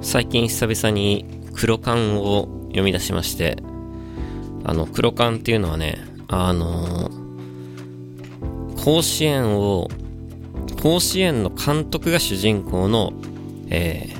[0.00, 1.24] 最近久々に
[1.54, 3.56] 黒缶を読み出しまして、
[4.64, 7.10] あの、黒缶っていうのはね、あの
[8.84, 9.88] 甲子園を、
[10.82, 13.12] 甲子園の監督が主人公の、
[13.70, 14.18] えー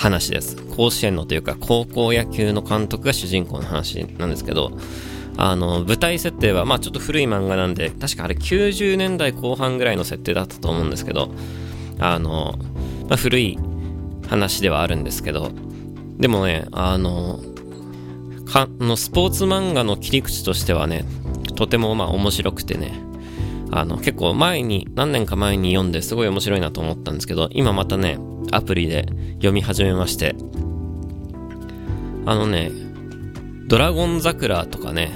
[0.00, 0.56] 話です。
[0.56, 4.72] 甲子園のというか、高校野球の監督が主人公の話なんですけど、
[5.36, 11.30] あの、舞台設定は、まあちょっと古い漫画なんで、確かあれ90年代後半ぐらいの設定だったと思うんですけど、
[11.98, 12.54] あの、
[13.10, 13.58] まあ、古い
[14.30, 15.50] 話ではあるんですけど、
[16.18, 17.40] でもね、あの、
[18.46, 21.04] かのスポーツ漫画の切り口としてはね、
[21.56, 22.92] とてもまあ面白くてね、
[23.72, 28.18] あの、結構前に、何年か前に読んですごい面白いなと思ったんですけど、今またね、
[28.52, 30.36] アプリで読み始めまして、
[32.24, 32.70] あのね、
[33.66, 35.10] ドラゴン桜とかね、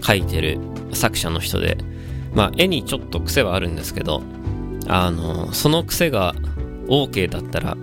[0.00, 0.60] 書いてる
[0.92, 1.76] 作者の人で、
[2.34, 4.22] まあ絵にちょっと癖はあるんですけど、
[4.86, 6.36] あの、その癖が
[6.86, 7.76] OK だったら、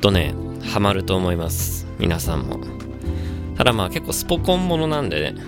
[0.00, 0.34] とね、
[0.64, 1.86] ハマると思います。
[1.98, 2.60] 皆さんも。
[3.56, 5.42] ただまあ結構スポコンものなんでね、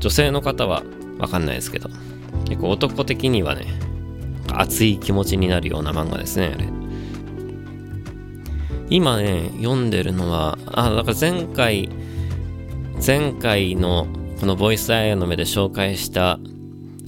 [0.00, 0.82] 女性の方は
[1.18, 1.88] わかんないですけど、
[2.44, 3.66] 結構男的にはね、
[4.52, 6.68] 熱い気持ちになるような漫画ですね、あれ。
[8.90, 11.88] 今ね、読んでるのは、あ、だから前回、
[13.04, 14.06] 前回の
[14.38, 16.38] このボイスアイアの目で紹介した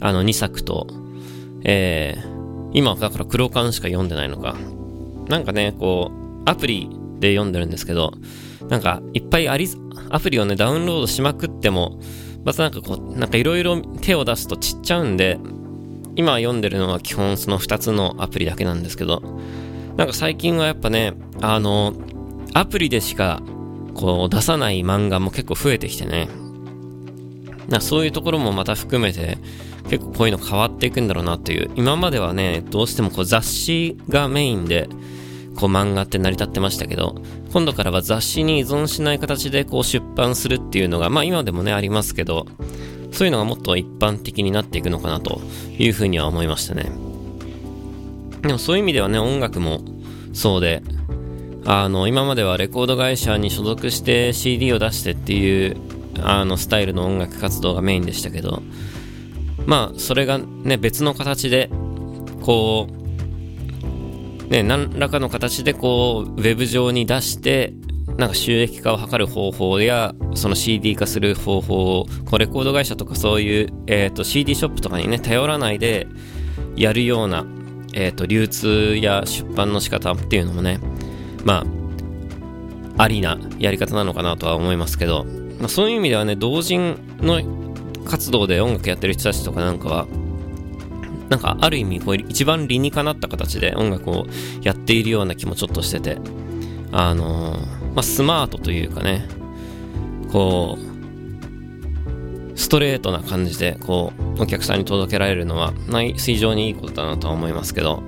[0.01, 0.87] あの2作と、
[1.65, 4.57] えー、今だから黒缶しか読んでないのか。
[5.29, 6.89] なんかね、こう、アプリ
[7.21, 8.13] で読んでるんですけど、
[8.69, 9.69] なんかいっぱいあり、
[10.11, 11.99] アプリをね、ダウンロードしまくっても、
[12.45, 15.39] またなんかこう、なんかいろいろ手を出すとちっちゃうんで、
[16.17, 19.23] 今読んでるのは基本その2つのアプリだけなんですけど、
[19.97, 21.95] なんか最近はやっぱね、あの、
[22.53, 23.43] アプリでしか
[23.95, 26.29] こう出さない漫画も結構増えてきてね、
[27.69, 29.39] なそういうところもまた含めて
[29.89, 34.89] 結構こういうの変わっていくんだろうなっていう、今まではね、どうしてもこう雑誌がメインで、
[35.55, 37.17] こう漫画って成り立ってましたけど、
[37.53, 42.47] 今度からは雑誌に依存しない形でこう出版するっていうのが、まあ今でもね、ありますけど、
[43.13, 45.41] そういうのがもっと一般的になっていくのかなと
[45.79, 46.91] いうふうには思いましたね。
[48.43, 49.81] でもそういう意味ではね、音楽も
[50.33, 50.83] そうで、
[51.65, 55.77] あの、今まではレコード会社に所属して CD を出してっていう、
[56.21, 58.63] あの、スタイルの音楽活動がメインでしたけど、
[59.67, 61.71] まあ、それがね、別の形で、
[62.43, 63.04] こう、
[64.49, 67.73] ね、何らかの形でこう、ウェブ上に出して、
[68.19, 76.07] なんか収益化を図る方法や、その CD 化する方法を、こうレコード会社とかそういう、えっ、と CD ショップとかにね、頼らないで
[76.77, 77.47] やるような、
[77.95, 80.79] えっ、と、流通や出版の仕方っていうのもね、
[81.45, 81.65] ま
[82.97, 85.25] あ、ありなやり方なのかなとは思いますけど、
[85.59, 87.41] まあ、そういう意味ではね、同人の
[88.05, 90.07] 活動で音楽やってる人たちとかなんかは、
[91.35, 94.27] なんかある意味こう一番理にかなった形で音楽を
[94.63, 96.17] やっているような気もちょっとしてて、
[96.93, 99.27] あのーまあ、スマートというかね、
[100.31, 108.01] こう、ストレートな感じで、こう、お客さんに届けられるのは、ない、非常にいいことだなとは思いますけど、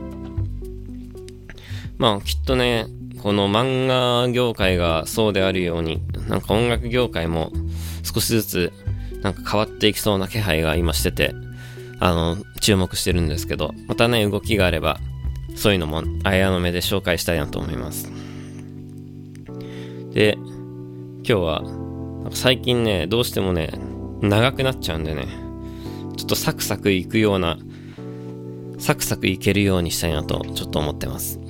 [1.99, 2.87] まあ、きっとね、
[3.23, 7.51] この漫画業界がそうであるように、なんか音楽業界も
[8.03, 8.73] 少しずつ、
[9.23, 11.35] なんか変わっていきそうな気配が今してて、
[11.99, 15.01] あの、注目してるんですけど、またね、動きがあれば、
[15.55, 18.11] そういうのも、あやの目で紹介したいなと思います。
[20.13, 21.63] で、今日は、
[22.33, 23.71] 最近ね、どうしてもね、
[24.21, 25.27] 長くなっちゃうんでね、
[26.17, 27.59] ちょっとサクサクいくような、
[28.79, 31.41] サクサクいけるようにしたいなと、ちょっと思ってます。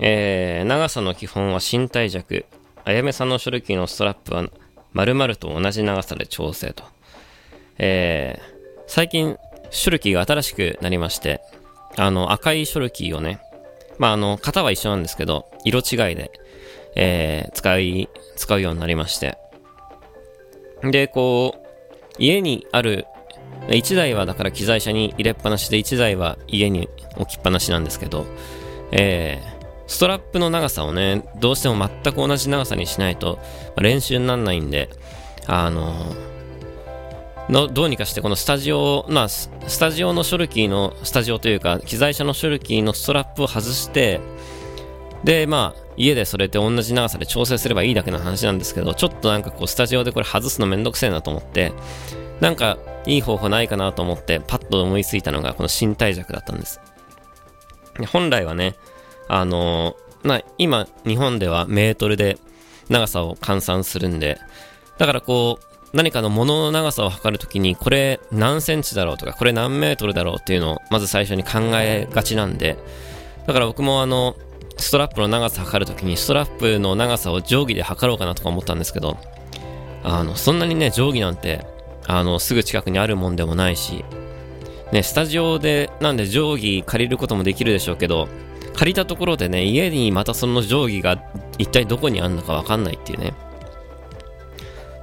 [0.00, 2.44] えー、長さの基本は身体弱。
[2.84, 4.48] あやめさんの書類のストラップは、
[4.92, 6.84] 丸々と同じ長さで調整と。
[7.78, 9.36] えー、最近、
[9.70, 11.40] シュルキーが新しくなりまして、
[11.96, 13.40] あの、赤いシュルキーをね、
[13.98, 16.30] まあ、あの、型は一緒なんですけど、色違いで、
[16.94, 19.38] えー、使い、使うようになりまして。
[20.82, 21.66] で、こう、
[22.18, 23.06] 家にある、
[23.68, 28.26] 1台はだから機材車に入れっぱなしで、1台は家に置きっぱなしなんですけど、
[28.92, 29.58] えー、
[29.88, 33.38] ストラップの長さをね、どうしても全く同じ長さにしないと、
[33.68, 34.88] まあ練習にならないんで、
[35.46, 36.14] あの
[37.48, 44.20] のどうにかしてこのスタジオ、まあ、スタジオのショルキーの、スタジオというか、機材車のショルキーのストラップを外して、
[45.24, 51.72] で、まあ、家でそれで同じ長さで調整すればいいだけの話なんですけど、ちょっとなんかこう、スタジオでこれ外すのめんどくせえなと思って、
[52.40, 56.80] なんか、いい方法ないかなと思って、パッと思いついたのが、この身体弱だったんです。
[58.12, 58.76] 本来はね、
[59.28, 62.38] あのまあ、今、日本ではメートルで
[62.88, 64.38] 長さを換算するんで、
[64.98, 72.76] だからこう、何かの物の長さを測るときに、これ何センチだろうとか、これ何メートルだろうっていうのを、まず最初に考えがちなんで、
[73.46, 74.36] だから僕もあの、
[74.76, 79.16] ストラップの長さ測るときに、ストラップの長さを定規で測ろうかなとか思ったんですけど、
[80.04, 81.66] あの、そんなにね、定規なんて、
[82.06, 84.04] あの、すぐ近くにあるもんでもないし、
[84.92, 88.28] ね、スタジオで、なんで定規借りることもできるでしょうけど、
[88.74, 91.20] 借りたところでね、家にまたその定規が
[91.58, 93.34] 一体どこにあるのかわかんないっていうね。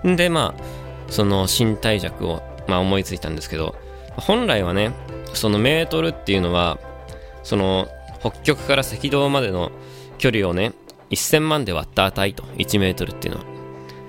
[0.06, 0.64] んで、まあ、
[1.12, 3.76] その身体弱を、まあ思いついたんですけど、
[4.16, 4.92] 本来はね、
[5.34, 6.80] そのメートルっていうのは、
[7.44, 7.88] その
[8.20, 9.72] 北極から赤道までの
[10.18, 10.74] 距離をね、
[11.12, 13.46] 1000万で割った値と、1メートルっていうのは。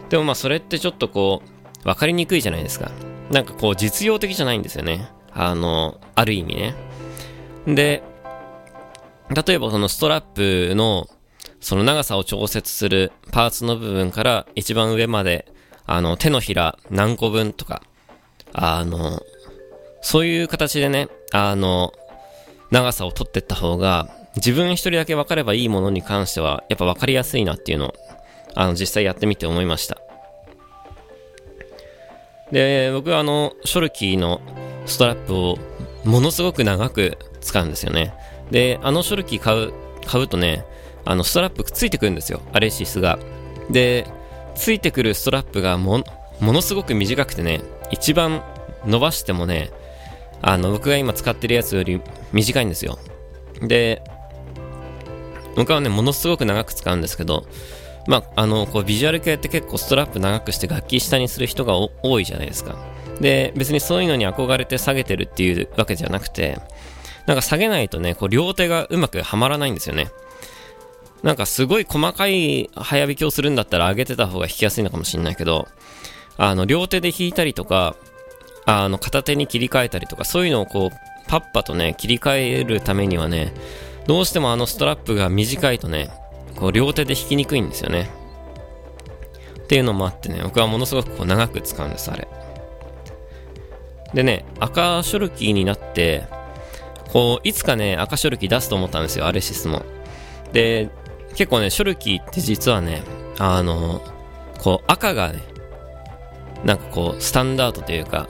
[0.09, 2.91] でもまあそれってちょっとこう、分かりにくいじゃないですか。
[3.31, 5.09] なんかこう実用的じゃないんですよね。
[5.33, 6.75] あの、ある意味ね。
[7.67, 8.03] で、
[9.29, 11.09] 例えばそのストラップの
[11.61, 15.53] その長さを調節するパーツの部分から一番上まで、
[15.87, 17.83] あの、手のひら何個分とか、
[18.53, 19.23] あの、
[20.03, 21.93] そういう形でね、あの、
[22.71, 27.95] 長さを取ってった方が、自分一人だけ分かればいいものに関しては、やっぱ分かりやすいなっていうのを、
[28.55, 29.99] あの、実際やってみて思いました。
[32.53, 34.41] で、僕はあの、ショルキーの
[34.87, 35.59] ストラップを
[36.05, 38.15] ものすごく長く使うんですよね。
[38.51, 39.73] で、あのショルキー買う、
[40.07, 40.65] 買うとね、
[41.05, 42.41] あの、ストラップくっついてくるんですよ。
[42.53, 43.19] アレシスが。
[43.71, 44.07] で、
[44.57, 46.03] ついてくるストラップがも、
[46.41, 47.61] のすごく短くてね、
[47.91, 48.43] 一番
[48.85, 49.71] 伸ばしてもね、
[50.43, 52.01] あの、僕が今使ってるやつより
[52.33, 52.99] 短いんですよ。
[53.61, 54.03] で、
[55.55, 57.47] 僕はね、ものすごく長く使うんですけど、
[58.07, 62.77] まあ、あの、こう、ビジュアル系って結構ストラップ長くして楽器下にする人が多いじゃないですか。
[63.21, 66.59] で、別にそういうのに憧れて下げてるっていうわけじゃなくて、
[67.27, 70.09] なんか下げないとね、こう、両手がうまくはまらないんですよね。
[71.23, 75.67] なんかすごい細かい早弾きをするんだったら上げてた方が弾きやすいのかもしれないけど、
[76.37, 77.97] あの、両手で弾いたりとか、
[78.67, 80.97] あの、片手に切り替えたりとか、そういうのをこう、
[81.29, 83.53] パッパとね、切り替えるためにはね、
[84.07, 86.11] どうしてもあのストラップが短いとね、
[86.55, 88.09] こう両手で弾きにくいんですよね。
[89.59, 92.29] っていうのもあってね、僕はものすごくこう長く使うんです、あれ。
[94.15, 96.25] でね、赤ショルキーになって、
[97.13, 99.85] こう、いつかね、赤ショルキー出すと思ったんですよ、アレシスも。
[100.53, 100.89] で、
[101.37, 103.03] 結構ね、ショルキーって実はね、
[103.39, 104.03] あの、
[104.59, 105.41] こう、赤がね、
[106.65, 108.29] なんかこう、スタンダードというか、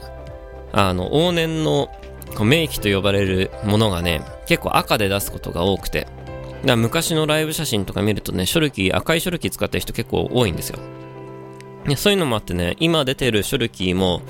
[0.73, 1.89] あの、往年の
[2.35, 6.07] こう名機と呼ばれるものがね、結構赤で出すことが多くて、
[6.65, 10.79] だ昔のライブ写真とか見るとね、ショルキー、赤いショルキー使ってる人結構多いんですよ。
[11.85, 14.21] でそういうのもあってね、今出てるショルキーも、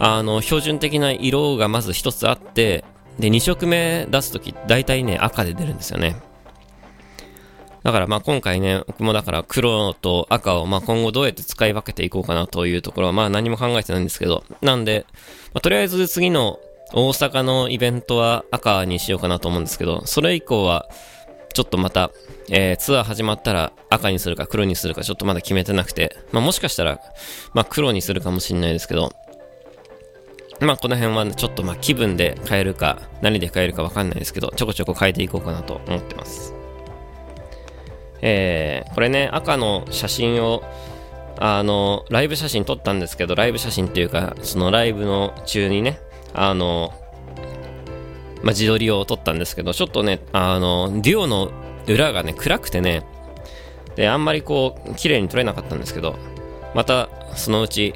[0.00, 2.84] あの、標準的な色がまず一つあって、
[3.18, 6.16] で、2色目出すとき、大体ね、赤で出るんですよね。
[7.82, 15.06] だからまあ今回ね、僕もだから黒と赤をまあ今後どうやって使い分けていこうかなというところはまあ何も考えてないんですけど、なんで、
[15.54, 16.58] まあ、とりあえず次の
[16.92, 20.88] 大阪のイベントは赤にしようかなと思うんですけど、それ以降は、
[21.52, 22.10] ちょっとまた、
[22.48, 27.00] えー、ツアー始まったら赤にするか黒にするかちょっとまだ決めてなくて、まあもしかしたら、
[27.54, 29.12] まあ黒にするかもしれないですけど、
[30.60, 36.59] まあこの辺は、ちょっとまあ気分で変えるか、何で変えるかわかんないですけど、ちょこちょこ変えていこうかなと思ってます。
[38.22, 40.62] えー、これね、赤の写真を、
[41.38, 46.00] あの、ライブ写真撮ったんですけど、ライブ写真っていうか、そのライブの中にね、
[46.34, 46.92] あの、
[48.42, 51.50] まあ、自撮りを撮ったんですけど、ちょっとね、あの、デュオの
[51.86, 53.04] 裏がね、暗くてね、
[53.96, 56.16] で、あんまりこう、綺麗に撮れなかったんですけど、
[56.74, 57.94] また、そのうち、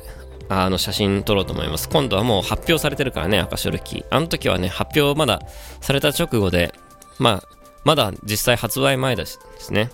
[0.49, 1.89] あの、写真撮ろうと思います。
[1.89, 5.41] 今度はもう発表されてるからね、赤書キあの時はね、発表まだ
[5.81, 6.73] された直後で、
[7.19, 7.49] まあ、
[7.85, 9.39] まだ実際発売前です
[9.71, 9.91] ね。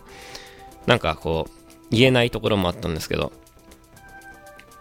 [0.86, 1.50] なんかこう、
[1.90, 3.32] 言えないところもあったんですけど、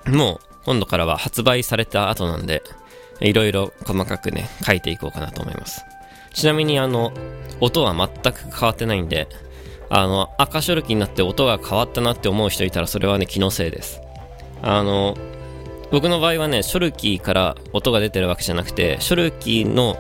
[0.08, 2.64] もう、今度からは発売された後なんで、
[3.22, 5.84] いろいろ細かくね、書いていこうかなと思います。
[6.34, 7.12] ちなみにあの、
[7.60, 9.28] 音は全く変わってないんで、
[9.90, 14.02] あの、赤書記になって音が変わったなって思う人いたらそれはね、気のせいです。
[14.62, 15.18] あの、
[15.92, 19.98] 僕の場合はね、ショルキーから音が出てるわけじゃなくて、ショルキーの、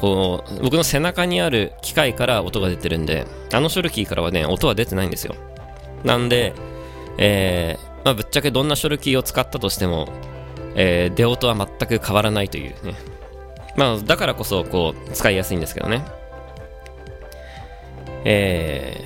[0.00, 5.34] こう、僕の背中にある機械から音が出てるんで、あのショルキーからはね、音は出てないんですよ。
[6.04, 6.54] なんで、
[7.18, 10.08] えー、まあ、ぶっちゃけどんなショルキーを使ったとしても、
[10.74, 12.94] えー、出音は全く変わらないというね。
[13.76, 16.02] まあ、だからこそ、こう、使いやすいんですけどね。
[18.24, 19.04] え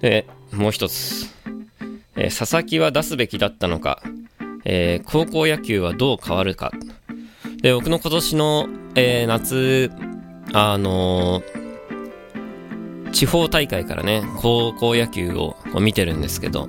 [0.00, 1.26] ー、で、もう一つ。
[2.16, 4.02] えー、佐々木は出すべきだったのか、
[4.64, 6.72] えー、高校野球はどう変わるか。
[7.62, 9.90] で、僕の今年の、えー、夏、
[10.54, 16.66] あのー、地方大会からね、高校野球を見てるんですけど、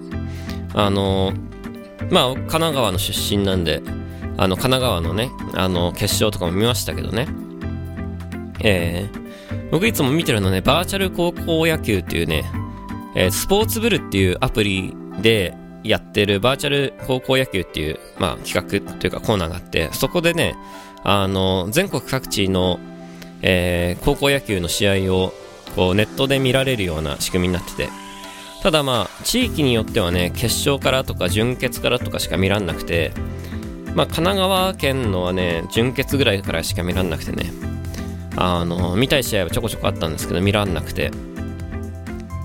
[0.74, 3.82] あのー、まあ、神奈川の出身なんで、
[4.38, 7.28] あの、神奈川のね、あの、決勝とかも見ましたけどね。
[8.60, 12.44] えー、僕いつも見てるのね、バーチャル高校野球っていうね、
[13.16, 18.54] えー、スポーツブルっていうアプリでやってるバーチャル高校野球っていう、まあ、企
[18.86, 20.56] 画というかコーナーがあって、そこでね、
[21.04, 22.80] あの、全国各地の、
[23.42, 25.34] えー、高校野球の試合を
[25.76, 27.90] こうネットで見られるような仕組みになってて、
[28.64, 33.14] ただまあ、地域によってはね、決勝からとか準決からとかしか見らんなくて、
[33.96, 37.52] まあ、神奈川県のはね、準決ぐらいからしか見らんなくてね、
[38.36, 41.12] あの、見たい試合はちょこちょこあったんですけど、見らんなくて。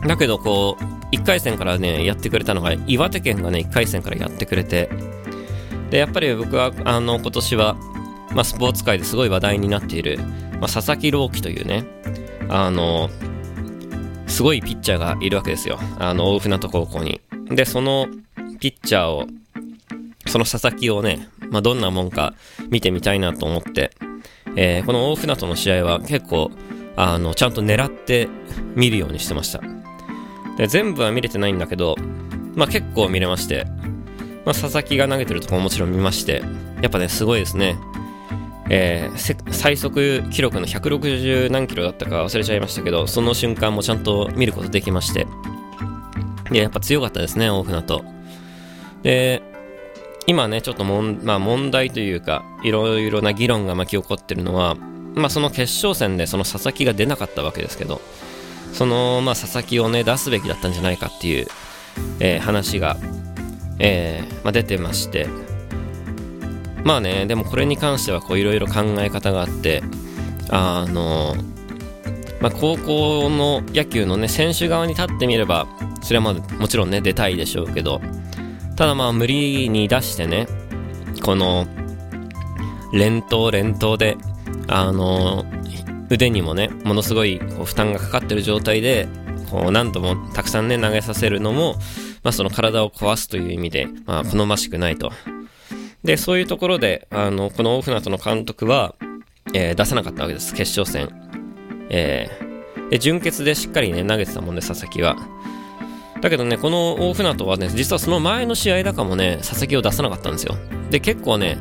[0.07, 4.89] だけど、こう、1回戦からね、やってくれたのが、岩手県がね、1回戦からやってくれて、
[5.91, 7.77] で、やっぱり僕は、あの、今年は、
[8.35, 10.19] まあ、スポーツ界ですごい話題になっている、
[10.61, 11.85] まあ、佐々木朗希というね、
[12.49, 13.11] あの、
[14.27, 15.79] すごいピッチャーがいるわけですよ。
[15.99, 17.21] あの、大船渡高校に。
[17.51, 18.09] で、その
[18.61, 19.27] ピッチャーを、
[20.27, 22.35] その佐々木をね、まあ、どんなもんか
[22.71, 23.91] 見てみたいなと思って、
[24.57, 26.51] えー、この大船渡の試合は結構、
[26.97, 28.29] あの、ちゃんと狙って
[28.75, 29.61] 見るようにしてました。
[30.57, 31.97] で、全部は見れてないんだけど、
[32.55, 33.67] まあ、結構見れまして、
[34.45, 36.43] まあ、佐々木が投げてるとこももちろん見まして、
[36.81, 37.77] やっぱね、すごいですね。
[38.75, 45.27] えー、最速記録の160何キロだったか忘れちゃいましたけど、その瞬間もちゃんと見ることできまして。
[46.51, 48.01] いや、やっぱ強かったですね、大船渡。
[49.03, 49.43] で、
[50.27, 54.75] 今ね、ちょっともん、まあ問題というか、いろいろな議論が巻き起こってるのは、
[55.15, 58.01] まあその決勝戦でその佐々木が出なかったわけですけど、
[58.73, 61.47] その、まあ佐々木をね、出すべきだったんじゃないかっていう、
[62.21, 62.97] えー、話が、
[63.79, 65.29] えー、まあ出てまして、
[66.85, 69.83] まあね、でもこれに関してはこういろいろ考え方があって、
[70.49, 71.37] あの、
[72.41, 75.69] まあ、高校の野球のね、選手側に立ってみれば、
[76.03, 78.01] それはまあもちろんね、出たいでしょうけど、
[78.77, 80.49] ただまあ無理に出してね、
[81.23, 81.67] この、
[82.93, 84.17] 連投連投で、
[84.67, 85.45] あの、
[86.11, 89.09] 腕にもね、ものすごい負担がかかってる状態で、
[89.51, 91.77] こう何度もたくさんね、投げさせるのも、
[92.23, 95.13] まあその体を壊すという意味で、まあ好ましくないと。
[96.05, 98.95] で、そういうところで、あの、この大船渡の監督は、
[99.55, 101.15] えー、出さなかったわけです、決勝戦。
[101.91, 105.17] えー、で、準決でしっかりね、投げてたもんね、佐々木は。
[106.21, 110.57] だけどね、この大船渡はね、実はその前の試合だかもね、佐々木を出さなかったんですよ。
[110.91, 111.59] で、結構ね、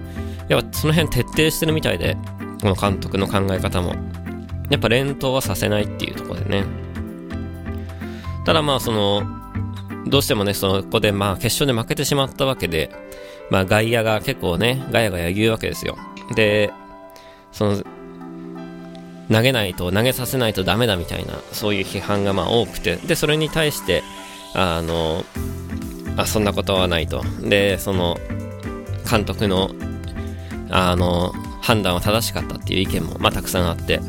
[0.48, 2.17] やっぱその辺徹底してるみたいで、
[2.62, 3.95] この監督の考え方も。
[4.69, 6.63] やっぱ連投はさせないっていうところでね。
[8.45, 9.24] ただまあ、その、
[10.07, 12.89] どうしてもね、そこでまあ、決勝で負けてしまったわけで、
[13.51, 15.98] まあ外野が結構ね、ガヤガヤ言うわけですよ。
[16.36, 16.72] で、
[17.51, 17.84] その、
[19.29, 24.03] 投げないと、投げさせないとダメだみたいな、そういう批判がまあ多くて、で、それに対して、
[24.55, 25.25] あの、
[26.15, 27.24] あ、そんなことはないと。
[27.41, 28.17] で、その、
[29.10, 29.72] 監督の、
[30.70, 34.00] あの、判断は正しかったっていう意見も、まあ、たくさんあって、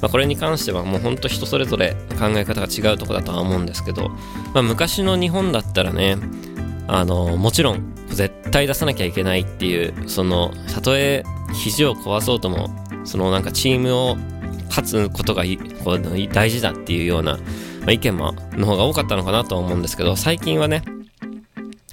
[0.00, 4.10] まあ、これに関してはもうほんと人それぞれ考え方が違うとこだとは思うんですけど、
[4.54, 6.18] まあ、昔の日本だったらね、
[6.86, 12.70] あの、もちろん絶対出さなきゃいけないっていう、その、たとえ肘を壊そうとも、
[13.04, 14.16] そのなんかチームを
[14.68, 15.44] 勝つことが
[15.84, 17.38] こう大事だっていうような、
[17.84, 20.82] ま、意見も、の方が多かったのかなと思うんですけど、最近はね、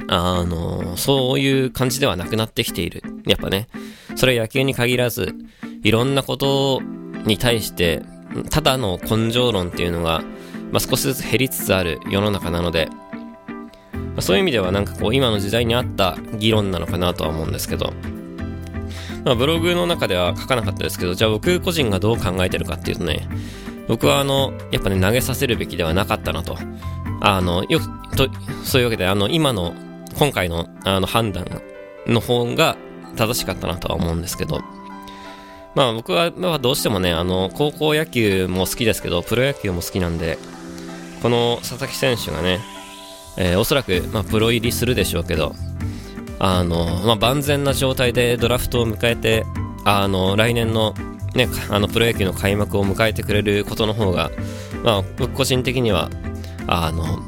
[0.08, 3.04] あの、そういう感じではなくなってきている。
[3.28, 3.68] やっぱね、
[4.16, 5.36] それは野球に限らず、
[5.84, 6.82] いろんなこと
[7.26, 8.02] に対して、
[8.50, 10.24] ただの根性論っていうのが、
[10.72, 12.90] まあ、少しずつ減りつつある世の中なので、
[14.20, 17.94] ま、そういう意味ではなんかこう今の時代に合った議論なのかなとは思うんですけど、
[19.24, 23.28] まあ、ブログの中では書かなかったですけど、じゃあ僕個人がどう考えてるかっていうとね、
[23.88, 26.58] 僕はあの、やっぱね、投げさせるべきではなかったなと。
[27.22, 27.80] あの、よ、
[28.16, 28.30] と、
[28.66, 29.74] そういうわけで、あの、今の、
[30.18, 31.46] 今回の、あの、判断
[32.06, 32.76] の方が
[33.16, 34.60] 正しかったなとは思うんですけど、
[35.76, 40.38] まあ僕は、まどうしてもね、あの、高校野球も好きですけど、プロ野球も好きなんで、
[41.22, 42.60] この佐々木選手がね、
[43.40, 45.56] えー、おそらく、まあ、プロ入りするでしょうけど、
[46.40, 49.46] あの、まあ、万全な状態でドラフトを迎えて、
[49.86, 50.94] あの、来年の、
[51.36, 54.30] ね、あの、プロ野球の開幕を迎えてくれることの方が、
[54.84, 56.10] まあ、僕個人的には、
[56.68, 57.20] あの、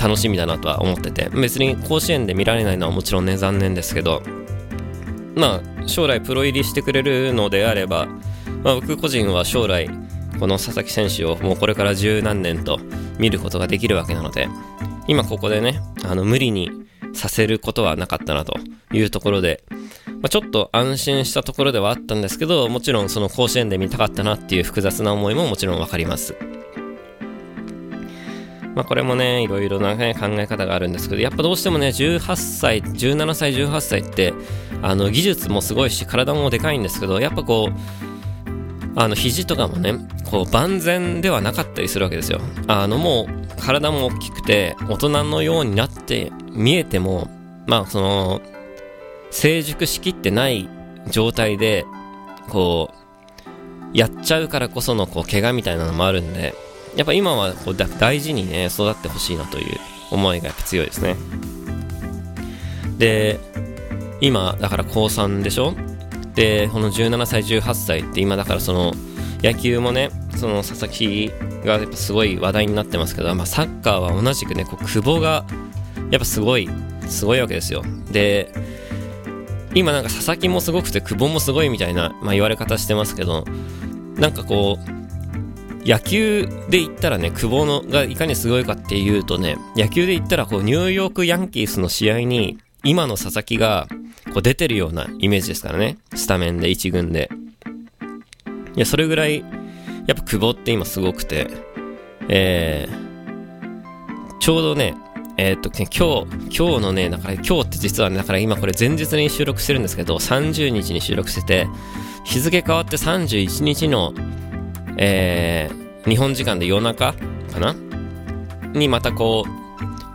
[0.00, 4.22] 楽しみだなとは思ってて、別に甲子園で見られないのはもちろんね、残念ですけど、
[5.34, 8.06] まあ、将来プロ入りしてくれるのであれば、
[8.62, 9.88] まあ、僕個人は将来、
[10.38, 12.80] この佐々木選手をもうこれから十何年と
[13.18, 14.48] 見ることができるわけなので、
[15.08, 16.70] 今ここでね、あの、無理に
[17.12, 18.58] させることはなかったなと
[18.92, 19.64] いうところで、
[20.06, 26.36] まあ、ちょっと安心したところではあったんですけど、もちろんその甲子園で見たかったなっていう複雑な思いももちろんわかります。
[28.74, 34.32] まあこれもね、いろいろな、ね、考え方があるんですけど、やっぱどうしてもね、18歳、17歳、18歳って、
[34.80, 38.11] あの、技術もすごいし、体もでかいんですけど、やっぱこう、
[38.94, 39.94] あの、肘とかもね、
[40.30, 42.40] こう万全ではなかったりするわけですよ。
[42.66, 47.28] あのもう体も大きくて大人のようになって見えても
[47.66, 48.40] まあその
[49.30, 50.70] 成熟しきってない
[51.10, 51.84] 状態で
[52.48, 52.94] こ
[53.92, 56.54] うやっちゃうからこそのこう怪我みたいなのもあるんで
[56.96, 59.78] やっぱ今はこう大事にね育ってほしいなという
[60.10, 61.16] 思いがやっぱ強いですね。
[62.96, 63.38] で
[64.22, 65.74] 今だから高3でしょ？
[66.34, 68.92] でこの17歳18歳って今だからその
[69.42, 71.30] 野球もねその佐々木
[71.64, 75.44] がやっぱすごい話題になってますけど、まあ、サッカーは同じくねこう久保が
[76.10, 76.68] やっぱすごい
[77.08, 77.82] すごいわけですよ。
[78.10, 78.52] で
[79.74, 83.44] 今なんか佐々木もすごくて久保もすごいみたいな、まあ、言われ方してますけど
[84.16, 93.88] なんかこう野球で言ったらね久保のがいかにすごいかっていうとね野球で言ったらこうニューヨークヤンキースの試合に今の佐々木が
[94.32, 95.98] こう出てるようなイメージですからね。
[96.14, 97.30] スタメンで1軍で。
[98.74, 99.40] いや、それぐらい、
[100.06, 101.48] やっぱ久保って今すごくて、
[102.28, 104.94] えー、ちょうどね、
[105.36, 111.66] えー、っと、今日、今日のね、だから今日って実はね、だから今これ前日に収録してるんですけど、30日に収録してて、
[112.24, 114.14] 日付変わって31日の、
[114.96, 117.14] えー、日本時間で夜中
[117.52, 117.74] かな？
[118.72, 119.61] にまたこう、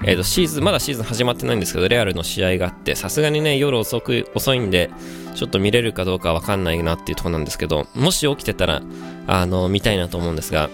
[0.08, 4.90] え、ー、と、シーズン、まだシーズン始まってないんですけど、レアルの試合があって、さすがにね、夜遅く、遅いんで、
[5.36, 8.82] ちょっと見れるかどうかわかんないなっていうところなんですけど、もし起きてたら、
[9.28, 10.70] あの、見たいなと思うんですが、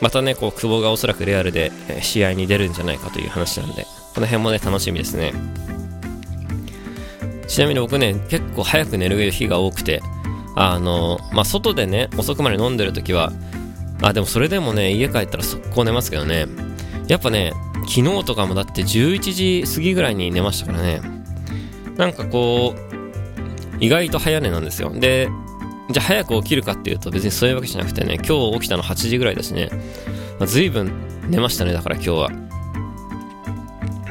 [0.00, 5.34] またね、こう、久保がおそらくレアルで、試合に出るんじゃないかという話なんで、この辺もね、楽しみですね。
[7.46, 10.00] ちなみに僕ね、結構早く寝る日が多くて、
[10.56, 13.32] あの、まあ、外でね、遅くまで飲んでる時は、
[14.00, 16.46] あ、でもそれでもね、家帰ったら速攻寝ますけどね、
[17.06, 17.52] やっぱね、
[17.88, 21.00] 昨日とかもだって11時過ぎぐらいに寝ましたからね。
[21.96, 24.90] なんかこう、意外と早寝なんですよ。
[24.90, 25.28] で、
[25.90, 29.70] じゃあ早く起きるかっていうと別にそういうわけじゃなくてね、今日起きたの8時ぐらいだしね、
[30.38, 30.92] まあ、随分
[31.28, 32.30] 寝ましたね、だから今日は。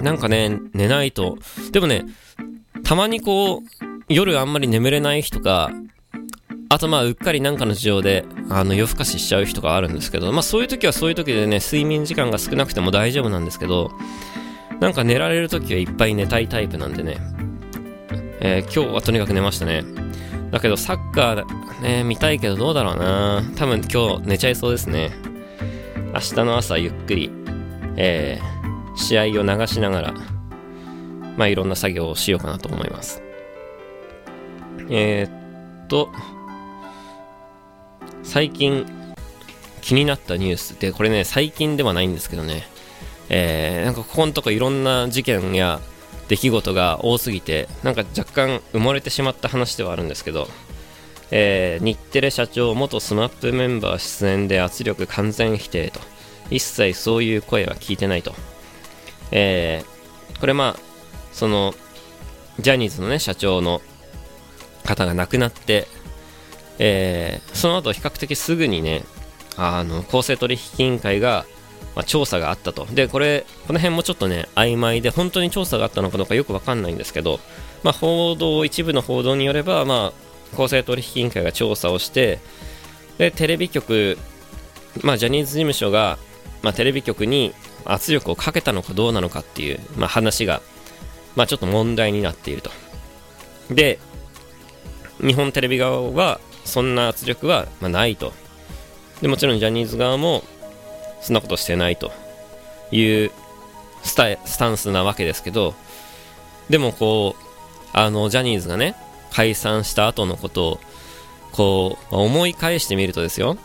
[0.01, 1.37] なんかね、寝ないと、
[1.71, 2.05] でもね、
[2.83, 3.61] たまにこう、
[4.09, 5.71] 夜あんまり眠れない日とか、
[6.69, 13.91] あとまあ、うっかりなんかの事情で、あの、夜更かししちゃう人があるんですけど、まあそういう時はそういう時でね、睡眠時間が少なくても大丈夫なんですけど、
[14.79, 17.17] なんか寝られる時はいっぱい寝たいタイプなんでね、
[18.39, 19.83] えー、今日はとにかく寝ましたね。
[20.51, 25.11] だけどサッカーね、見たいけどどうだろうな多分今日寝ちゃいそうですね。
[26.13, 27.31] 明日の朝ゆっくり、
[27.95, 30.13] えー、試合を流しながら、
[31.37, 33.21] まあいろんな作業をしようかなと思います。
[34.89, 36.11] えー、っと、
[38.27, 38.85] 最近
[39.81, 42.67] 気になったニュースで、これね、最近ではないんですけどね、
[43.29, 45.79] えー、なんかここのとこいろんな事件や
[46.27, 50.49] 出来事が多すぎて、なんか若干埋もれてしまった話ではあるんですけど、
[51.31, 56.01] えー、日テレ社長、元 SMAP メンバー出演で圧力完全否定と、
[56.51, 58.35] 一切そういう声は聞いてないと。
[59.31, 60.79] えー、これまあ、
[61.31, 61.73] その、
[62.59, 63.81] ジャニーズのね、社長の
[64.83, 65.87] 方が亡くなって、
[66.79, 69.03] えー、その後比較的すぐにね、
[69.57, 71.45] あの、公正取引委員会が、
[71.95, 72.85] まあ、調査があったと。
[72.91, 77.39] で、これ、この辺もちょっとね、曖昧で、本当に調査があったのかどうかよくわかんないんですけど、
[77.83, 82.39] まあ、報道、一部の報道によれば、まあ、公正取引委員会が調査をして、
[83.17, 84.17] で、テレビ局、
[85.01, 86.19] まあ、ジャニーズ事務所が、
[86.61, 87.53] まあ、テレビ局に
[87.85, 90.61] 圧力をかけたのかどうなのかっていう、まあ、話が、
[91.35, 92.69] まあ、ちょっと問題になっていると。
[93.71, 93.99] で、
[95.19, 98.33] 日本テレビ側は、そんな圧力は、まないと。
[99.21, 100.43] で、もちろんジャニーズ側も、
[101.21, 102.11] そんなことしてないと
[102.91, 103.31] いう
[104.03, 105.73] スタンスなわけですけど、
[106.69, 107.47] でもこう、
[107.93, 108.95] あの、ジャニーズがね、
[109.31, 110.79] 解散した後のことを、
[111.51, 113.57] こう、思い返してみるとですよ、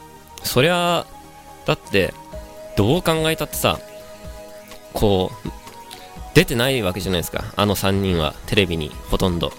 [0.42, 1.06] そりゃ、
[1.66, 2.14] だって、
[2.76, 3.78] どう考えたってさ、
[4.92, 5.48] こう、
[6.34, 7.44] 出てないわけじゃないですか。
[7.56, 9.52] あの3人は、テレビに、ほとんど。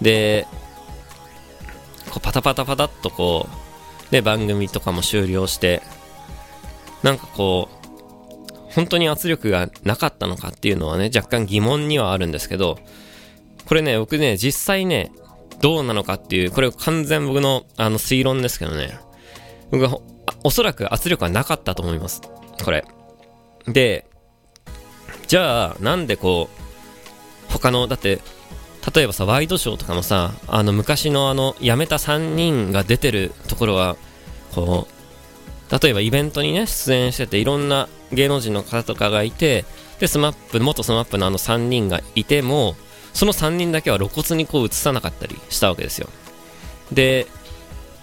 [0.00, 0.46] で、
[2.10, 5.82] こうパタパタパタっとこう、で、番組とかも終了して、
[7.02, 7.80] なんかこう、
[8.74, 12.78] 本当に圧力がなかったのかっていうのはね、若干疑問にはあるんですけど、
[13.66, 15.12] これね、僕ね、実際ね、
[15.60, 18.98] どうなのかっていう、これ完全僕のあの推論ですけどね、
[19.70, 19.98] 僕は
[20.42, 22.22] おそらく圧力はなかったと思います。
[22.64, 22.84] これ。
[23.66, 24.06] で、
[25.26, 26.48] じゃあ、なんでこ
[27.48, 28.20] う、他の、だって、
[28.94, 33.96] 例えばさ、ワイドショーとかもさ、あの昔のあの、辞めた3人が出てるところは、
[34.54, 39.64] こう、例えばイベントにね、出演してて、いろんな芸能人の方とかがいて、
[39.98, 42.74] で、スマップ、元スマップのあの3人がいても、
[43.12, 46.08] その3人だけは露骨にこう映さなかったりしたわけですよ。
[46.90, 47.26] で、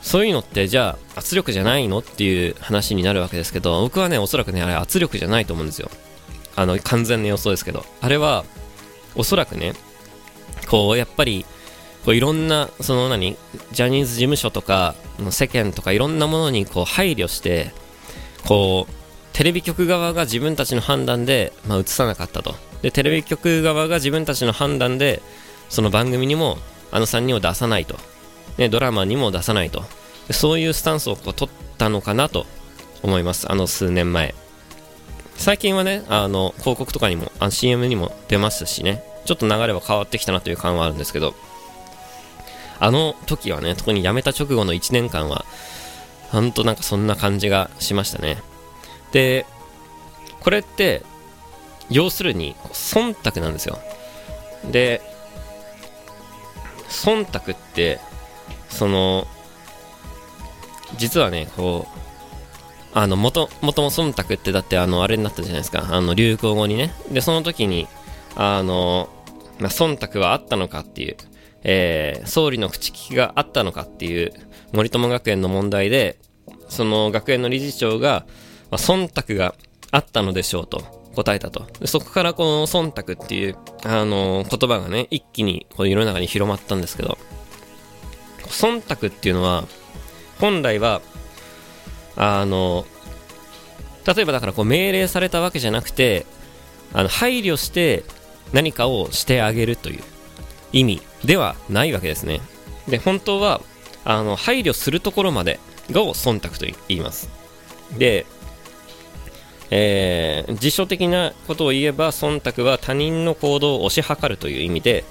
[0.01, 5.89] そういうのってじゃあ圧力じゃないのっていう話になるわけですけど僕はねおそらくねあれ圧力じゃないと思うんですよ
[6.55, 8.45] あの完全な予想ですけどあれは
[9.15, 9.73] おそらくね
[10.69, 11.45] こうやっぱり
[12.05, 13.37] こういろんなその何
[13.71, 14.95] ジャニーズ事務所とか
[15.29, 17.73] 世間とかいろんなものにこう配慮して
[18.45, 18.93] こう
[19.33, 22.55] テレビ局側が自分たちの判断で、まあ、映さなかったと。
[22.81, 25.21] でテレビ局側が自分たちの判断で
[25.69, 26.57] その番組にも
[26.91, 27.97] あの3人を出さないと、
[28.57, 29.83] ね、ドラマにも出さないと。
[30.31, 32.45] そういうスタンスをこう取ったのかなと
[33.03, 33.51] 思います。
[33.51, 34.33] あの数年前。
[35.35, 39.03] 最近はねあの広告とかにもあ CM にも出ますしね。
[39.27, 41.35] ちょっと流れは変わってきたなという感はあるんですけど
[42.79, 45.45] あの時はね特に辞めた直後の1年間は
[46.31, 48.37] ほんとなんかそんな感じがしましたね。
[49.11, 49.45] で
[50.41, 51.03] これって
[51.89, 53.79] 要するに忖度なんですよ。
[54.71, 55.01] で
[56.89, 57.99] 忖度って
[58.69, 59.25] その
[60.97, 61.87] 実はねこ
[62.93, 65.87] うあのもともとも忖度ってだってあのあれになったじゃないですか。
[65.89, 66.93] あの流行語にね。
[67.11, 67.87] でその時に
[68.39, 69.09] あの、
[69.59, 71.17] まあ、忖度はあったのかっていう、
[71.63, 74.31] えー、総理の口利きがあったのかっていう
[74.73, 76.19] 森友学園の問題で
[76.69, 78.25] その学園の理事長が、
[78.71, 79.55] まあ、忖度が
[79.91, 81.65] あったのでしょうと答えたと。
[81.85, 87.17] そこからこの忖度っていう、あのー、言葉がね、一気にこう世の中に広まったんですけど、
[88.43, 89.65] 忖度っていうのは、
[90.39, 91.01] 本来は、
[92.15, 92.85] あの、
[94.05, 96.27] 例えばだからこう命令されたわけじゃなくて、
[96.93, 98.03] あの、配慮して
[98.53, 100.03] 何かをしてあげるという
[100.73, 102.41] 意味ではないわけですね。
[102.87, 103.61] で、本当は、
[104.05, 105.59] あの、配慮するところまで
[105.91, 107.29] がを忖度と言います。
[107.97, 108.25] で、
[109.69, 115.03] えー、辞書的なことを言えば忖度は他人の行動を推し量るという意味で、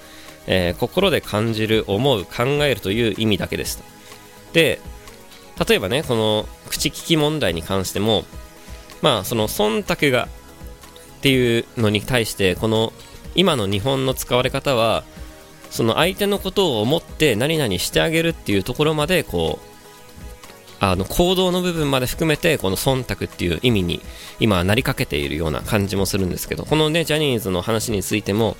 [0.47, 3.83] えー、心で感じる思う考えるという意味だけです
[4.53, 4.79] で
[5.67, 8.23] 例えばねこの口利き問題に関しても
[9.01, 10.27] まあその忖度が
[11.17, 12.93] っていうのに対してこの
[13.37, 15.05] 今の日本の使われ方は
[15.69, 19.67] その相手のことを思って何々してあげるっていうところまでこう
[20.79, 24.01] あの行動の部分まで含めてこの忖度っていう意味に
[24.39, 28.57] 今なりかけているような感じもするんですけどこのねジャニーズの話についても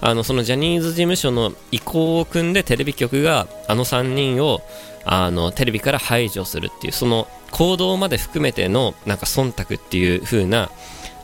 [0.00, 4.60] あのそのジャニーズ事務所の意向を組んでテレビ局があの3人を
[5.04, 10.70] あのテレビから排除するっていうその行動まで含めてのなんか忖度っていう風な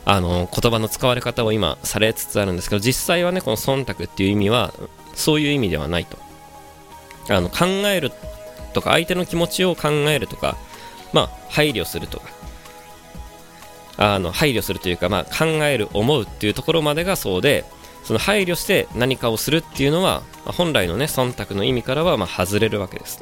[0.05, 4.73] あの言葉の使われ方を今されつつあるんですけど実際はねこの忖度っていう意味は
[5.15, 6.17] そういう意味ではないと。
[7.27, 8.11] あの考える
[8.73, 10.57] とか相手の気持ちを考えるとか、
[11.11, 12.35] まあ、配慮するとか。
[13.97, 17.63] あの配慮するというか、まあ、考える思うっていうところまでがそうで
[18.03, 23.19] その配慮して何かをするっていうのは、本来のね忖度の意味からはま外れるわけです。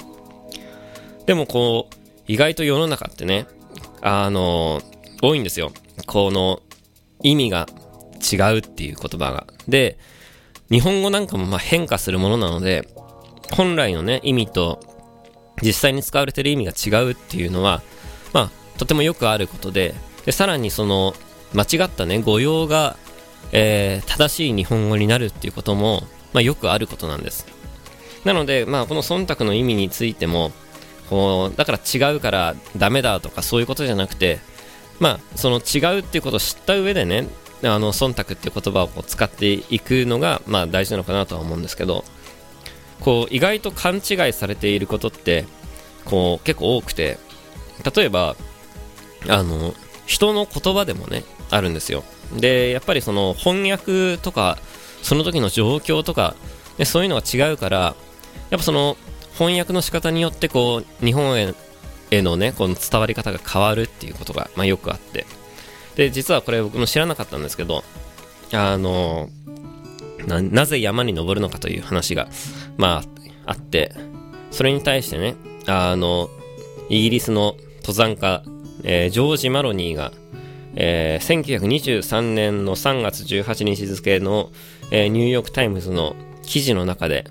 [1.25, 1.95] でもこう
[2.27, 3.47] 意外と世の中ってね
[4.01, 4.81] あの
[5.21, 5.71] 多いんですよ。
[6.05, 6.61] この
[7.23, 7.67] 意味が
[8.31, 9.97] 違うっていう言葉がで
[10.69, 12.87] 日本語なんかもまあ変化するものなので
[13.51, 14.79] 本来のね意味と
[15.61, 17.81] 実際に使われてる意味が違うっていうのは、
[18.33, 19.93] まあ、とてもよくあることで、
[20.25, 21.13] でさらにその、
[21.53, 22.97] 間違ったね、語用が、
[23.51, 27.45] えー、正しい日本語になるっていうことも、まあ、よくあることなんです。
[28.25, 30.51] なので、まあ、この忖度の意味についても、
[31.09, 34.39] こう、だから違うからダメだとかそういうことじゃなくて、
[35.03, 37.27] まあ、その違うっていうことを知った上でね、
[37.63, 42.05] あの、忖度っていう言葉を使っていくのが、まあ、大事なのかなとは思うんですけど、
[43.03, 45.45] こう意外と勘違いされていることって
[46.05, 47.17] こう結構多くて
[47.95, 48.35] 例えば
[49.27, 49.73] あの
[50.05, 52.03] 人の言葉でもねあるんですよ。
[52.35, 54.57] でやっぱりその翻訳とか
[55.01, 56.35] その時の状況とか、
[56.77, 57.95] ね、そういうのが違うから
[58.49, 58.97] やっぱその
[59.33, 61.53] 翻訳の仕方によってこう日本へ
[62.13, 65.25] へのねこの伝わり方が変わるっていうことが、まあ、よくあって。
[65.95, 67.83] で実はこれ僕も知らなかったんですけど
[68.51, 69.29] あの
[70.27, 72.27] ななぜ山に登るのかという話が、
[72.77, 73.03] ま
[73.45, 73.93] あ、あって、
[74.51, 75.35] それに対してね、
[75.67, 76.29] あの、
[76.89, 78.43] イギリスの登山家、
[78.83, 80.11] えー、ジョージ・マロニーが、
[80.75, 84.49] えー、1923年の3月18日付の、
[84.91, 87.25] えー、ニューヨーク・タイムズの記事の中で、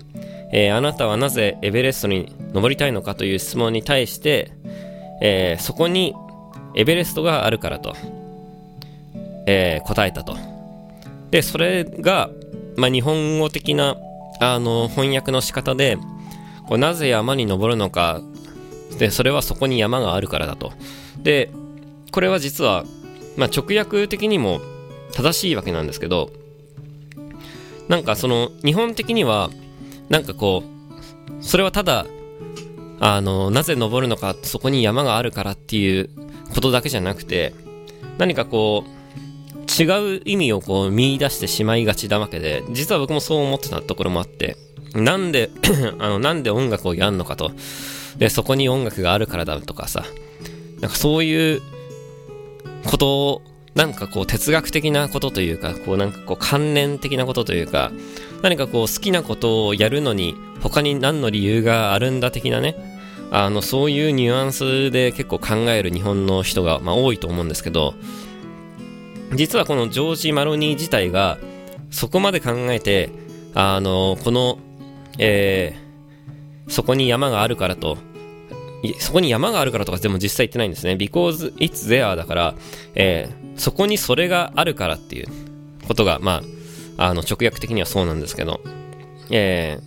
[0.55, 4.51] えー、あなたはなぜエベレストに登りたいのかという質問に対して、
[5.19, 6.13] えー、そこに
[6.75, 7.95] エベレストがあるからと、
[9.47, 10.37] えー、答えたと。
[11.31, 12.29] で、それが、
[12.77, 13.97] まあ、日本語的な
[14.39, 15.97] あの翻訳の仕方で
[16.67, 18.21] こうなぜ山に登るのか
[18.97, 20.73] でそれはそこに山があるからだと
[21.21, 21.49] で
[22.11, 22.83] これは実は、
[23.37, 24.61] まあ、直訳的にも
[25.13, 26.29] 正しいわけなんですけど
[27.87, 29.49] なんかその日本的には
[30.13, 32.05] なんかこうそれはただ
[33.05, 36.09] あの、なぜ登るのか、そこに山があるからっていう
[36.53, 37.53] ことだけじゃなくて、
[38.17, 44.55] 何かこう、違う意味をこう見出してしまいがちなわけで、実は僕もそう思ってたところもあって、
[44.93, 45.49] なんで
[45.99, 47.51] あの、なんで音楽をやんのかと。
[48.17, 50.05] で、そこに音楽があるからだとかさ、
[50.79, 51.61] なんかそういう
[52.85, 53.41] ことを、
[53.75, 57.91] なんかこう哲学的なことというか、こうなんかこう関連的なことというか、
[58.43, 62.75] 何かこう好きなことをやるのに他に何の理由があるんだ的なね、
[63.31, 67.95] あの、そういうニュアンスで結構考える日本の人が、まあ、多いと思うんですけど、
[69.33, 71.39] 実はこのジョージ・マロニー自体が
[71.89, 73.09] そこまで考えて、
[73.55, 74.59] あの、この
[75.17, 77.97] えー、そこに山があるからと、
[78.99, 80.93] そこに山があるからとかでも実際言ってないんですね。
[80.93, 82.55] because it's there だから、
[82.95, 85.27] えー、そこにそれがあるからっていう
[85.87, 86.43] ことが、まあ、
[86.97, 88.61] あの、直訳的にはそうなんですけど、
[89.29, 89.79] え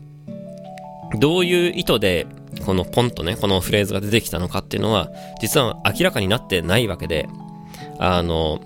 [1.12, 2.26] ー、どういう意図で、
[2.64, 7.28] このポンとね、このフレーズが出てきたのかっていうのは、実は明らかになってないわけで、
[7.98, 8.60] あの、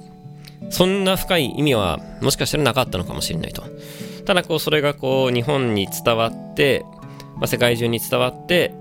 [0.70, 3.64] そんな深い意味は、もしかしたらなかったのかもしれないと。
[4.30, 6.84] ただこうそれがこう日本に伝わって、
[7.36, 8.72] まあ、世界中に伝わって、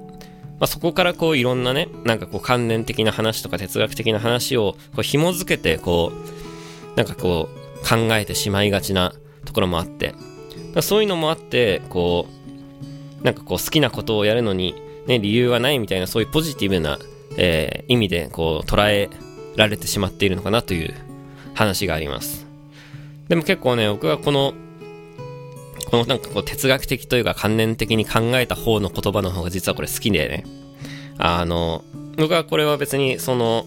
[0.60, 9.14] まあ、そこからこういろんなねなんかこう関連的な話とか哲学的な話をこう紐づけてこうなんかこう考えてしまいがちな
[9.50, 10.14] ところもあって。
[10.82, 12.28] そういうのもあってこ
[13.22, 14.76] うなんかこう好きなことをやるのに、
[15.08, 17.00] ね、理由はないみたいなそういうポジティブな、
[17.38, 19.10] えー、意味でこう捉え
[19.56, 20.94] られてしまっているのかなという
[21.56, 22.46] 話があります。
[23.28, 24.54] でも結構ね僕はこの
[25.90, 30.46] このなんかこう哲学的というか観念的に考えた方の言葉の方が実はこれ好きでね。
[31.18, 31.84] あの、
[32.16, 33.66] 僕はこれは別にその、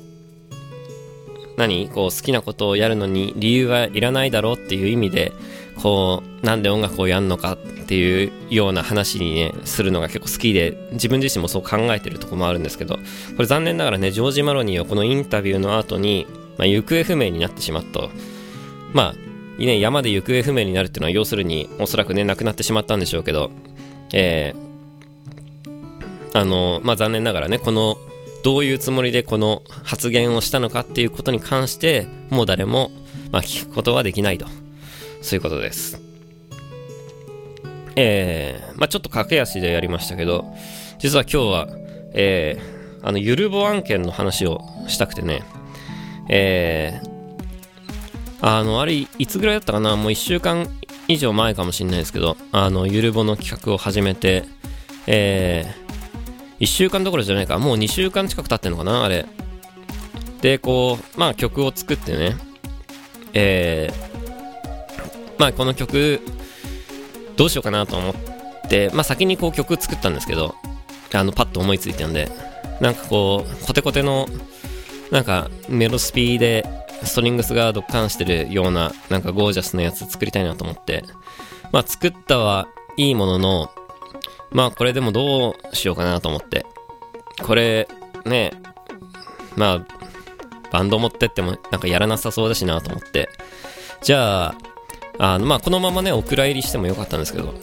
[1.58, 1.88] 何？
[1.88, 5.32] こう好きなことをやるのに理由はいらないだろうっていう意味で、
[5.80, 7.56] こう、なんで音楽をやるのかっ
[7.86, 13.00] ていうような話にね、するのが結構好きで、自分自身もそう考えてるとこもあるんですけど、こ
[13.38, 16.26] れ残念ながらね、ジョージ・マロニーはこのインタビューの後に、
[16.58, 18.00] まあ、行方不明になってしまった。
[18.92, 23.50] まあ、ね、山で行方不明になるっていうのは要するにおそらくね亡くなってしまったんでしょうけど、
[24.12, 27.96] えー、あのまあ残念ながらねこの
[28.42, 32.90] どういうつもりでこの発言をしたのかっていうことに関してもう誰も、
[33.30, 34.46] まあ、聞くことはできないと
[35.22, 36.00] そういうことです
[37.94, 40.44] えー、まあちょっと駆け足でやりましたけど
[40.98, 41.68] 実は今日は
[42.14, 45.42] えー、あのゆるぼ案件の話をしたくてね
[46.28, 47.12] えー、
[48.40, 50.66] あの、あれ、いつぐらいだったかなもう1週間
[51.06, 54.44] 以上前かもしれないですけど、あの、ゆるぼの企画を始めて、
[55.06, 59.26] えー、1週間どころじゃないか、もう2週間近く経ってんのかなあれ。
[60.40, 62.36] で、こう、まあ曲を作ってね、
[63.32, 64.11] えー、
[65.38, 66.20] まあこの曲、
[67.36, 68.14] どうしようかなと思っ
[68.68, 70.54] て、まあ先にこう曲作ったんですけど、
[71.12, 72.30] あの、パッと思いついたんで、
[72.80, 74.28] なんかこう、コテコテの、
[75.10, 76.66] なんかメロスピーで、
[77.04, 81.04] ストリングスがドッカンしてるような、なんかゴージャスなやつ作りたいなと思って、
[81.72, 83.70] まあ作ったはいいものの、
[84.50, 86.64] まあこれでもどうしようかなと思って。
[87.42, 87.88] これ、
[88.24, 88.52] ね、
[89.56, 89.86] まあ、
[90.70, 93.28] バンド持ってってもなんかやらなさそうだしなと思って。
[94.02, 94.54] じゃあ、
[95.18, 97.54] あの、まあこのままね、お蔵入りしてもよかったんですけど、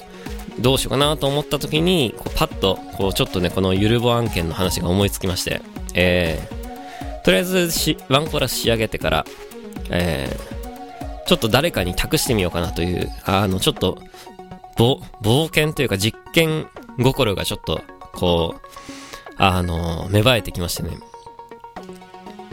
[0.59, 5.61] どうしようかなと思った時に、こうパッと、こうちょっとね、このゆるぼ案件の話が思いつきまして、
[5.93, 9.25] えー、とりあえずしワンコラス仕上げてから、
[9.89, 13.97] えー、ちょっと誰かに託してみようかなという、あの、ちょっと、
[14.77, 17.81] ぼ冒険というか実験心がちょっと、
[18.13, 18.69] こう、
[19.37, 20.97] あの、芽生えてきましてね。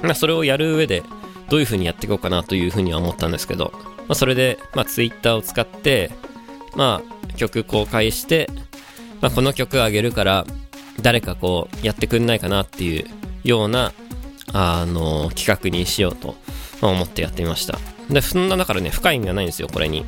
[0.03, 1.03] まあ、それをやる上で、
[1.49, 3.73] どういう風にやっていこうかなという風には思ったんですけど、
[4.09, 6.11] まあ、それで、まあ、Twitter を使って、
[6.75, 8.49] まあ、曲公開して、
[9.21, 10.47] まあ、この曲あげるから、
[11.03, 13.05] 誰かこう、やってくんないかなっていう
[13.45, 13.93] ような、
[14.53, 16.37] あの、企画にしようと
[16.81, 17.79] 思ってやってみました。
[18.11, 20.05] で、そんなだからね、深い意味はないんですよ、これに。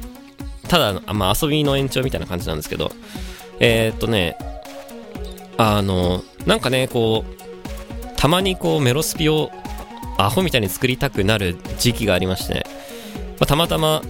[0.68, 2.92] ただ、まあ、遊びの延長みたいな感じなんですけど、
[3.60, 4.36] えー、っとね、
[5.56, 9.50] あの、なんかね、こう、たまにこう、メロスピを
[10.18, 12.66] アホみたいに作りたくなる時期がありまして、
[13.40, 14.02] まあ、たまたま、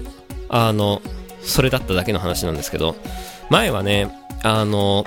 [0.48, 1.02] あの、
[1.42, 2.96] それだっただけの話なんですけど、
[3.50, 4.10] 前はね、
[4.42, 5.04] あの、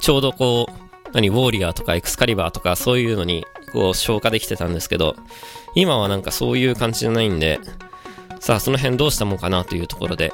[0.00, 5.16] ちょうどこう、何、ウォーリアーとかエクスカリバーとかそういうのにこう消化できてたんですけど、
[5.74, 7.60] 今はなんかそういう感じじゃないんで、
[8.40, 10.32] さあその辺どうしたもんかなというところで、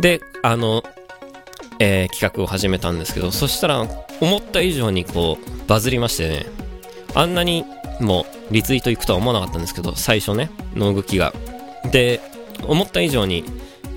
[0.00, 0.82] で、あの、
[1.78, 3.86] えー、企画を始めたんですけど、そしたら
[4.20, 6.46] 思った以上にこうバズりましてね、
[7.14, 7.64] あんなに
[8.00, 11.32] もうリツイート行くとは思わなかったんですけど、最初ね、の動きが。
[11.90, 12.20] で、
[12.66, 13.44] 思った以上に、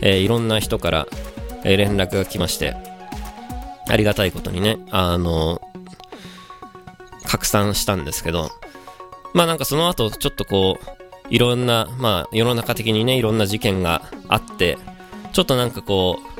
[0.01, 1.07] えー、いろんな人から、
[1.63, 2.75] えー、連絡が来まして、
[3.87, 5.61] ありがたいことにね、あの、
[7.25, 8.49] 拡散したんですけど、
[9.33, 10.95] まあなんかその後、ちょっとこう、
[11.29, 14.77] いろんな、まあ世の中的にね、いろんな事件があって、
[15.33, 16.35] ちょっとなんかこう、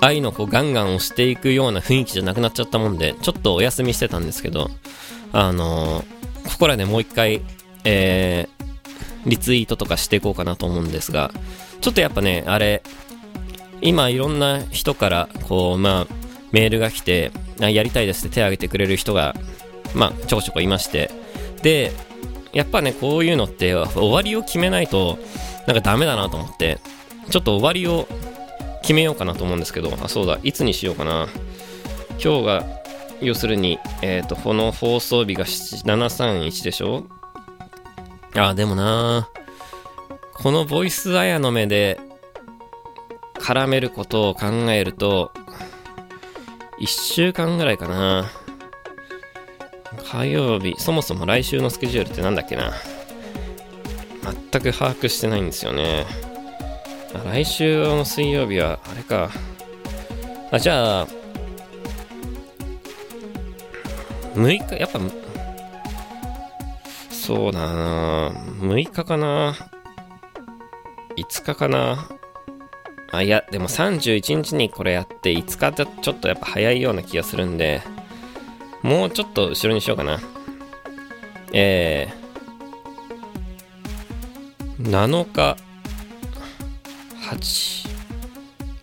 [0.00, 4.70] ああいうのこうガンガン押していくような雰囲気じゃなくなっちゃったもんで、ちょっとお休みしてたんですけど、
[5.32, 6.04] あのー、
[6.48, 7.42] ここらでもう一回、
[7.84, 11.30] えー、リツイートとかしていこうかなと思うんですが、
[11.82, 12.82] ちょっとやっぱね、あれ、
[13.82, 16.14] 今いろんな人から、こう、まあ、
[16.50, 19.34] メールが来て、やりたいですって手を挙げてくれる人が、
[19.94, 21.10] まあ、ちょこちょこいまして、
[21.62, 21.92] で、
[22.52, 25.18] やっぱね、こういうのって終わりを決めないと、
[25.66, 26.78] なんかダメだなと思って、
[27.30, 28.08] ちょっと終わりを
[28.80, 31.28] 決めようかなと思うんですけど、あ、そうだ、いつにしようかな。
[32.22, 32.77] 今日が、
[33.20, 37.04] 要するに、えっ、ー、と、この放送日が731でしょ？
[38.36, 39.28] あ、でもな
[40.34, 41.98] このボイスアヤの目で
[43.34, 45.32] 絡めることを考えると、
[46.80, 48.30] 1週間ぐらいかな。
[50.04, 52.72] 火曜日、そもそも来週のスケジュールってなんだっけな？
[54.50, 56.06] 全く把握してないんですよね。
[57.24, 59.30] 来週の水曜日は、あれか。
[60.52, 61.08] あ、じゃあ、
[64.38, 65.00] 6日、やっぱ、
[67.10, 68.30] そうだな。
[68.60, 69.56] 6日かな。
[71.16, 72.08] 5日かな。
[73.10, 77.82] あ、いや、でも31日にこれやって5日だとちょっとやっぱ早いような気がするんで、
[78.82, 80.20] もうちょっと後ろにしようかな。
[81.52, 85.56] えー、7日、
[87.28, 87.88] 8、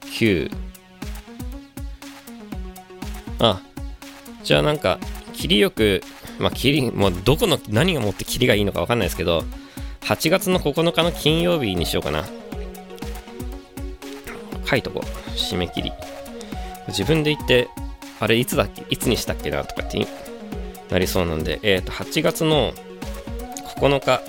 [0.03, 0.51] 9、
[3.39, 3.61] あ、
[4.43, 4.99] じゃあなんか、
[5.35, 6.01] 切りよく、
[6.39, 9.43] まあ、切り、もうどこの、何が持って切りがいいのかわかんないですけど、
[10.01, 12.25] 8月の9日の金曜日にしようかな。
[14.65, 15.29] 書いとこう。
[15.31, 15.91] 締め切り。
[16.87, 17.67] 自分で言って、
[18.19, 18.85] あれいつだっけ？
[18.89, 20.05] いつにしたっけなとかって
[20.89, 22.71] なりそうなんで、えっ、ー、と、8月の
[23.77, 24.21] 9日、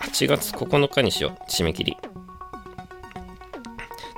[0.00, 1.50] 8月9日にしよう。
[1.50, 1.96] 締め切り。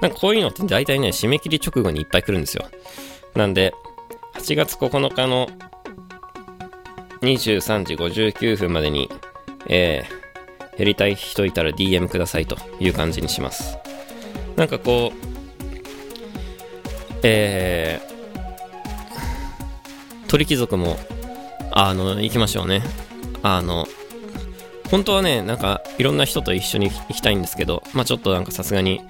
[0.01, 2.67] なんかこういうのって大体ね、締め切り直後にいっぱい来るんですよ。
[3.35, 3.75] なんで、
[4.39, 5.49] 8月9日の
[7.23, 9.11] 23時59分までに、
[9.67, 13.77] えー、やりたい人いたら DM くださいという感じにします。
[14.57, 15.17] なんかこう、
[17.25, 18.09] えー、
[20.29, 20.97] 鳥貴族も、
[21.73, 22.83] あの、行きましょうね。
[23.43, 23.87] あの、
[24.89, 29.03] 本当はね、なんか、いろんな人と一緒に行きたいんですけど、まあちょっとなんかさすがに、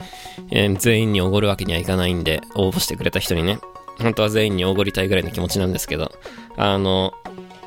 [0.51, 3.59] えー、全員におごるわけにはいかないんで、応募してくれた人にね、
[3.99, 6.13] 本当は全員におごりたいぐらいの気持ちなんですけど、
[6.57, 7.13] あの、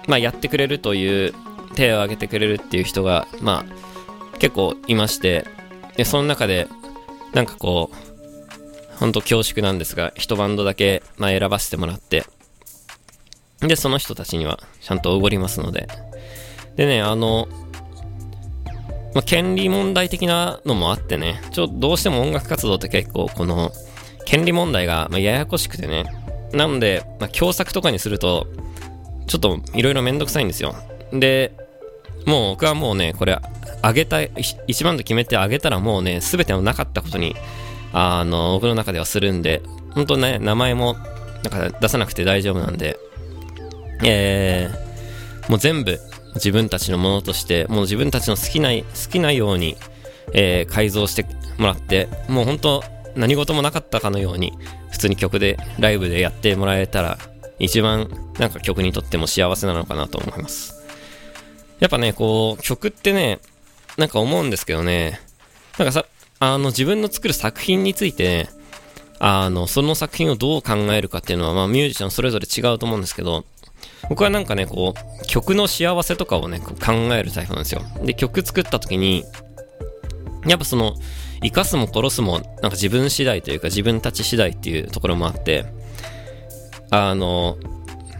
[0.08, 1.34] まあやってくれるという、
[1.74, 3.66] 手を挙げてくれるっていう人が、ま
[4.34, 5.46] あ、結構いまして、
[5.96, 6.68] で、その中で、
[7.34, 12.26] なんかこう、ほんと恐縮なんですが、一バンドだけ、まあ、選ばせてもらって、
[13.60, 15.88] で、その人たちにはちゃんとおごりますので。
[16.76, 17.48] でね、あの、
[19.14, 23.72] まあ、権利問題的なのもあってね、ちょ、どうしても音楽活動って結構この、
[24.26, 26.06] 権利問題が、まややこしくてね。
[26.54, 28.48] なので、まあ、共作とかにすると、
[29.28, 30.76] ちょっといろいろめんどくさいんですよ。
[31.14, 31.54] で、
[32.26, 33.38] もう僕はもうね、これ、
[33.82, 34.32] あげたい、
[34.68, 37.36] 一番と決めてあげたらもうね、すべてのなかったことに
[37.94, 39.62] あの、僕の中ではするんで、
[39.92, 40.96] 本当ね、名前も、
[41.44, 42.98] なんか出さなくて大丈夫なんで、
[44.04, 46.00] えー、もう全部
[46.36, 49.76] 自分たちのものとして、もう自分たちの好きな、好きなように、
[50.34, 51.26] えー、改造して
[51.58, 52.84] もらって、もう本当
[53.16, 54.54] 何事もなかったかのように、
[54.92, 57.18] 普通に曲で、ライブでやってもらえたら、
[57.60, 60.84] 一番なんか曲にとっても幸せなのかなと思います。
[61.80, 63.40] やっぱね、こう、曲ってね、
[63.98, 65.20] なんか思うんですけどね、
[65.78, 66.06] なんかさ、
[66.40, 68.50] あの、自分の作る作品について、
[69.20, 73.46] あの、その作品をどう考えるかっていうのは、まあ、ミュージシャンそれぞれ違うと思うんですけど、
[74.10, 77.82] 僕はなんかね、こう、曲の幸せとかをね、考えるタイプなんですよ。
[78.04, 79.24] で、曲作った時に、
[80.48, 80.96] やっぱその、
[81.44, 85.66] 生かすも殺すも、なんか自分次第というか、自分たち次第っていうところもあって、
[86.90, 87.58] あの、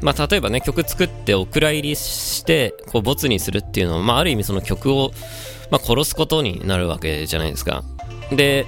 [0.02, 5.12] まあ、例えばね、曲作ってお蔵入りして、こう、ボツにするっていうのは、まあ、ある意味その曲を、
[5.70, 7.84] まあ、殺すことになるわけじゃないですか。
[8.32, 8.66] で、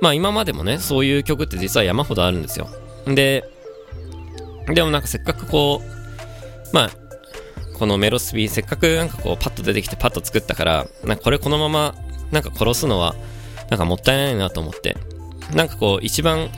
[0.00, 2.68] まあ今までもね、そういう曲って実は山ほどあるんですよ。
[3.06, 3.44] で、
[4.66, 6.90] でもなんかせっかくこう、まあ、
[7.78, 11.94] このメロスビーせっかくなんかこうパッと出てきてパッと作ったから、なんかこれこのまま
[12.30, 13.14] なんか殺すのは
[13.70, 14.96] なんかもったいないなと思って、
[15.54, 16.48] なんかこう一番、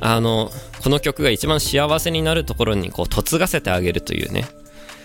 [0.00, 0.50] あの、
[0.82, 4.46] この曲が一番幸せになるところにこう嫁がせてあげるというね、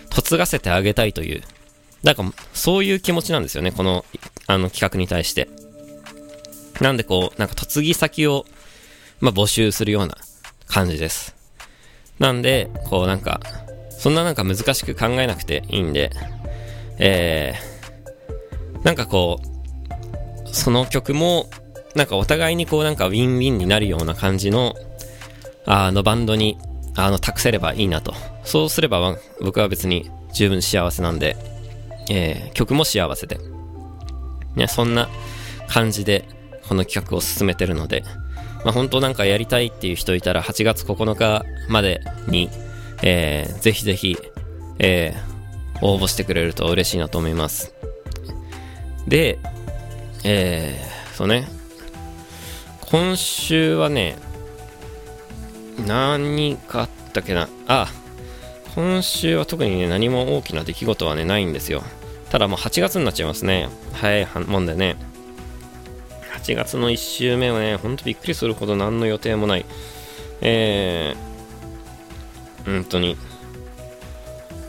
[0.10, 1.42] 嫁がせてあげたいという、
[2.04, 2.24] なんか
[2.54, 4.06] そういう気持ちなんですよね、この、
[4.48, 5.50] あの企画に対して。
[6.82, 8.46] なんでこう、なんか嫁ぎ先を、
[9.20, 10.18] まあ、募集するような
[10.68, 11.36] 感じです。
[12.20, 13.42] なんで、こうなんか、
[13.90, 16.12] そんななんか難しく考えなくていいんで、
[17.00, 19.53] えー、なんかこう、
[20.54, 21.50] その曲も、
[21.96, 24.76] なんかお互いにこうなんかウィンウィンになるような感じの、
[25.66, 26.58] あのバンドに、
[26.96, 28.14] あの、託せればいいなと。
[28.44, 31.36] そうすれば僕は別に十分幸せなんで、
[32.10, 33.40] えー、曲も幸せで。
[34.56, 35.10] ね、そんな
[35.68, 36.28] 感じで、
[36.68, 38.04] この企画を進めてるので、
[38.64, 42.50] まあ、本当なんかやりたいっていう人いたら8月9日までに、
[43.02, 44.18] えー、ぜひぜひ、
[44.80, 47.74] えー、応募してくれると嬉しいなと思います。
[49.08, 49.40] で、
[50.24, 51.48] えー、そうね、
[52.90, 54.18] 今週はね、
[55.88, 57.88] 何かあったっけな、あ、
[58.76, 61.84] 今週は特にね、何も大きな出来事はね、ないんですよ。
[62.30, 63.70] ただもう8月になっちゃいますね。
[63.94, 64.96] 早いもんでね。
[66.42, 69.66] 8月の1週目はね、ほんとびっくりするほど何の予定もない。
[70.42, 73.18] えー、本当に。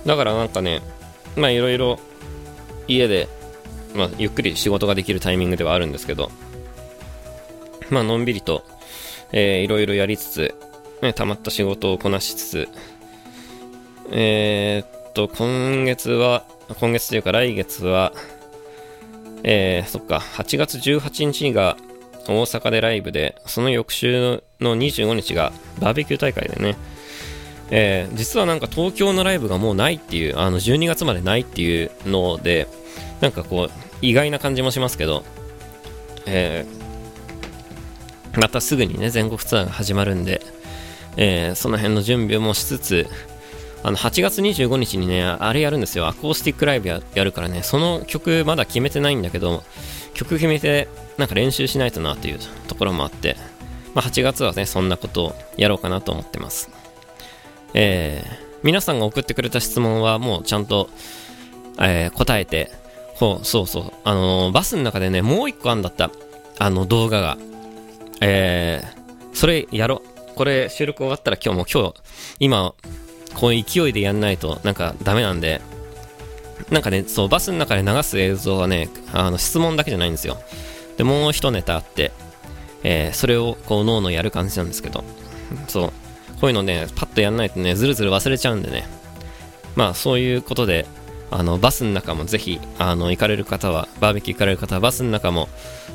[0.04, 0.82] だからなんかね、
[1.36, 1.98] まあいろいろ
[2.86, 3.28] 家で、
[3.94, 6.30] まあ、ゆっくり仕事ができるタイミングではあるんですけど、
[7.90, 8.64] まあのんびりと、
[9.32, 10.54] えー、いろいろやりつつ、
[11.02, 12.68] ね、溜まった仕事をこなしつつ、
[14.10, 16.44] えー、っと、今月は、
[16.80, 18.12] 今月というか来月は、
[19.44, 21.76] えー、そっか、8月18日が
[22.26, 26.76] 大阪でライブで、その翌週の25日がバーベキュー大会でね、
[27.70, 32.66] えー、実はなんか東京のライブがもうないっていう、あの12月までないっていうので、
[33.20, 35.24] なんかこう、意外な感じもしますけど、
[36.26, 40.42] えー、またすぐにね、全国ツアーが始まるんで、
[41.16, 43.06] えー、その辺の準備もしつつ、
[43.82, 46.06] あの8月25日にね、あれやるんですよ。
[46.06, 49.62] アコースティックライブやるからね、その曲まだ決めてないんだけど、
[50.14, 50.88] 曲決めて
[51.18, 53.36] なんか練習しないとなというところもあって、
[53.94, 56.70] まあ、8月はね、そんなことをやろうかなと思ってます。
[57.74, 60.88] えー、皆さんが送ってくれた質問はもうちゃんと、
[61.78, 62.70] えー、答えて、
[63.14, 66.10] ほう、そうそう、あのー、バスの中でね、もう一個あんだった、
[66.58, 67.38] あの動画が。
[68.20, 70.02] えー、それやろ。
[70.34, 71.94] これ収録終わったら今日も今日、
[72.40, 72.74] 今、
[73.34, 75.60] こういう勢いでやんないとなんかダメなんで、
[76.70, 80.38] なんかね、そう、バスの中で流す映像はね、あの質問だけじゃないんですよ。
[80.96, 82.12] で、もう一ネタあって、
[82.82, 85.04] えー、それをこう脳のやる感じなんですけど、
[85.68, 85.92] そう、
[86.40, 88.86] こういうのね、パッとやんないとね、ずるずる忘れちゃうんでね、
[89.76, 90.86] まあそういうことで、
[91.30, 95.48] あのバスの中もぜひあの行かれる方はバーベキュー行かれる方はバスの中も、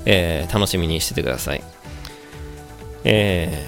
[0.06, 1.64] えー、楽しみにしててください
[3.06, 3.66] え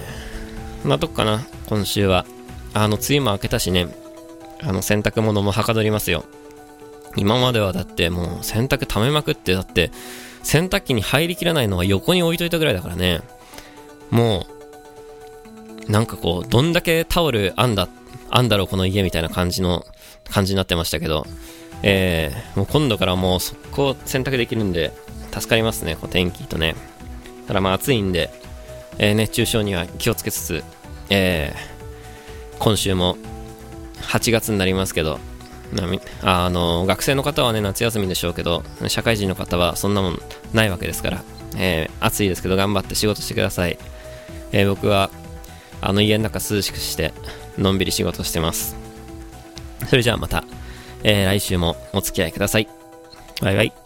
[0.84, 2.26] ー、まあどっかな今週は
[2.74, 3.88] あの、梅雨も明けたしね、
[4.62, 6.24] あの、洗濯物もはかどりますよ。
[7.18, 9.91] 今まではだってもう洗濯溜めまくって、だって
[10.43, 13.22] 洗濯機に入りきらないのは横に置いといたぐらいだからね。
[14.09, 14.45] も
[15.88, 17.89] う、なんかこう、どんだけタオルあんだ、
[18.30, 19.86] あんだろうこの家みたいな感じの、
[20.30, 21.26] 感じになってましたけど、
[21.84, 24.91] えー、もう今度からもう速攻洗濯できるんで、
[25.34, 26.76] 助かりますね、こう天気とね。
[27.47, 28.30] ただまあ暑いんで、
[28.97, 30.63] えー、熱中症には気をつけつつ、
[31.09, 33.17] えー、今週も
[34.01, 35.19] 8月になりますけど、
[36.22, 40.22] あの学生の方はね夏休みでしょうけど社会人の方はそんなもん
[40.53, 41.24] ないわけですから、
[41.57, 43.78] えー、暑いですけど頑張って仕事してください、
[44.51, 45.09] えー、僕は
[45.80, 47.13] あの家の中涼しくして
[47.57, 48.76] のんびり仕事してます
[49.88, 50.43] それじゃあまた、
[51.03, 52.67] えー、来週もお付き合いください。
[53.41, 53.80] バイバイ。